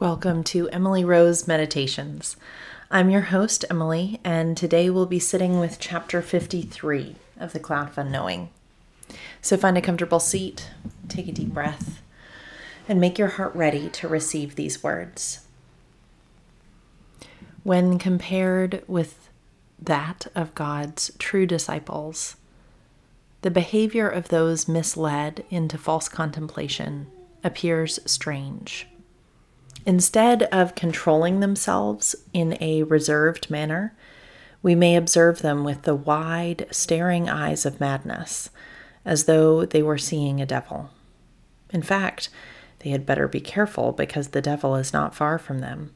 [0.00, 2.36] Welcome to Emily Rose Meditations.
[2.88, 7.88] I'm your host, Emily, and today we'll be sitting with chapter 53 of The Cloud
[7.88, 8.50] of Unknowing.
[9.42, 10.70] So find a comfortable seat,
[11.08, 12.00] take a deep breath,
[12.88, 15.40] and make your heart ready to receive these words.
[17.64, 19.28] When compared with
[19.82, 22.36] that of God's true disciples,
[23.42, 27.08] the behavior of those misled into false contemplation
[27.42, 28.86] appears strange.
[29.88, 33.96] Instead of controlling themselves in a reserved manner,
[34.62, 38.50] we may observe them with the wide, staring eyes of madness,
[39.06, 40.90] as though they were seeing a devil.
[41.70, 42.28] In fact,
[42.80, 45.94] they had better be careful because the devil is not far from them.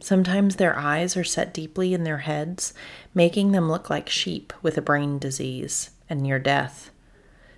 [0.00, 2.72] Sometimes their eyes are set deeply in their heads,
[3.12, 6.90] making them look like sheep with a brain disease and near death.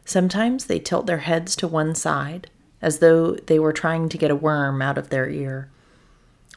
[0.04, 2.50] Sometimes they tilt their heads to one side,
[2.84, 5.70] as though they were trying to get a worm out of their ear.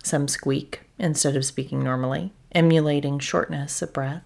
[0.04, 4.26] Some squeak instead of speaking normally, emulating shortness of breath.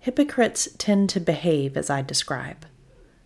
[0.00, 2.66] Hypocrites tend to behave as I describe.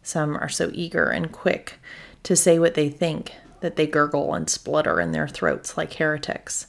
[0.00, 1.80] Some are so eager and quick
[2.22, 6.68] to say what they think that they gurgle and splutter in their throats like heretics.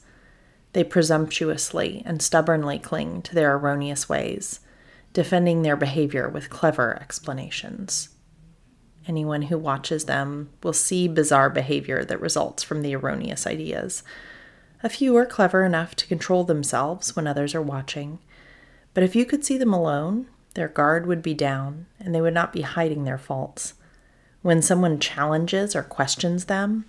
[0.73, 4.61] They presumptuously and stubbornly cling to their erroneous ways,
[5.14, 8.09] defending their behavior with clever explanations.
[9.08, 14.04] Anyone who watches them will see bizarre behavior that results from the erroneous ideas.
[14.84, 18.20] A few are clever enough to control themselves when others are watching,
[18.94, 22.34] but if you could see them alone, their guard would be down and they would
[22.34, 23.76] not be hiding their faults.
[24.42, 26.86] When someone challenges or questions them,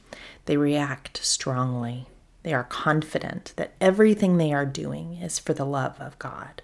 [0.47, 2.09] they react strongly.
[2.43, 6.63] They are confident that everything they are doing is for the love of God.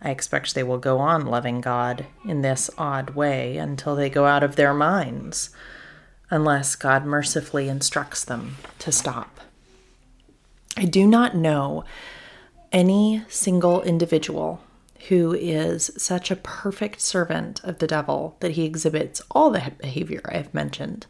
[0.00, 4.26] I expect they will go on loving God in this odd way until they go
[4.26, 5.50] out of their minds,
[6.30, 9.40] unless God mercifully instructs them to stop.
[10.76, 11.84] I do not know
[12.70, 14.60] any single individual
[15.08, 20.20] who is such a perfect servant of the devil that he exhibits all the behavior
[20.24, 21.06] I have mentioned,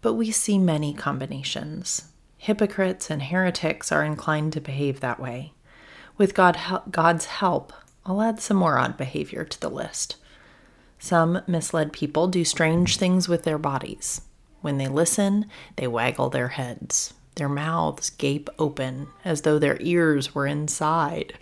[0.00, 2.04] but we see many combinations.
[2.38, 5.52] Hypocrites and heretics are inclined to behave that way.
[6.16, 6.58] With God,
[6.90, 7.72] God's help,
[8.06, 10.16] I'll add some more odd behavior to the list.
[10.98, 14.22] Some misled people do strange things with their bodies.
[14.60, 17.14] When they listen, they waggle their heads.
[17.36, 21.34] Their mouths gape open as though their ears were inside.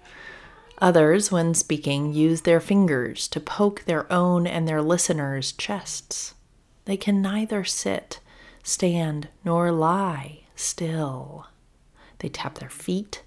[0.79, 6.35] Others, when speaking, use their fingers to poke their own and their listeners' chests.
[6.87, 8.19] They can neither sit,
[8.65, 11.47] stand, nor lie still.
[12.19, 13.23] They tap their feet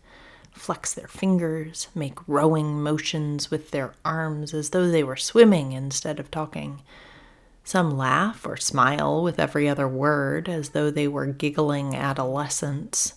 [0.55, 6.19] flex their fingers, make rowing motions with their arms as though they were swimming instead
[6.19, 6.81] of talking.
[7.63, 13.13] Some laugh or smile with every other word as though they were giggling adolescents.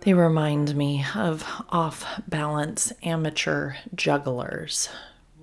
[0.00, 4.88] They remind me of off balance amateur jugglers.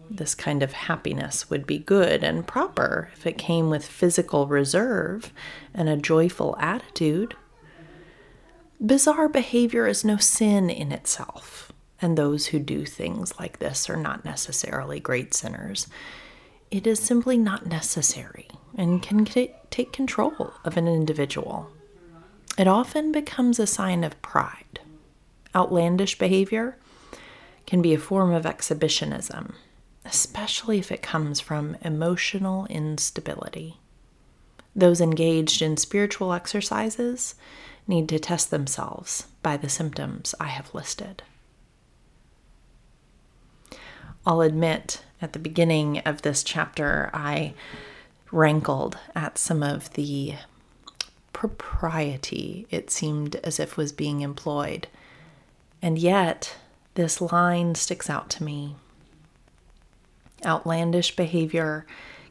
[0.10, 5.32] This kind of happiness would be good and proper if it came with physical reserve
[5.74, 7.36] and a joyful attitude.
[8.82, 11.70] Bizarre behavior is no sin in itself,
[12.02, 15.88] and those who do things like this are not necessarily great sinners.
[16.72, 18.48] It is simply not necessary
[18.78, 21.70] and can take control of an individual.
[22.58, 24.80] It often becomes a sign of pride.
[25.54, 26.78] Outlandish behavior
[27.66, 29.56] can be a form of exhibitionism,
[30.06, 33.78] especially if it comes from emotional instability.
[34.74, 37.36] Those engaged in spiritual exercises
[37.90, 41.24] need to test themselves by the symptoms I have listed.
[44.26, 47.54] I'll admit at the beginning of this chapter, I
[48.32, 50.36] rankled at some of the
[51.34, 54.88] propriety it seemed as if was being employed.
[55.82, 56.58] And yet,
[56.96, 58.76] this line sticks out to me.
[60.46, 61.86] Outlandish behavior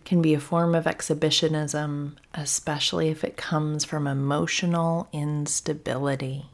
[0.08, 6.46] can be a form of exhibitionism, especially if it comes from emotional instability.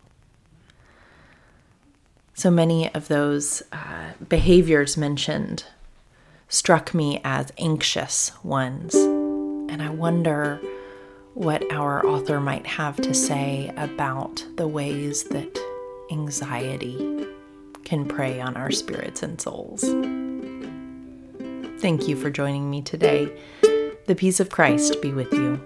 [2.34, 5.66] So many of those uh, behaviors mentioned
[6.48, 10.60] struck me as anxious ones, and I wonder
[11.34, 15.56] what our author might have to say about the ways that
[16.10, 17.24] anxiety
[17.84, 19.84] can prey on our spirits and souls.
[21.84, 23.31] Thank you for joining me today.
[24.07, 25.60] The peace of Christ be with you.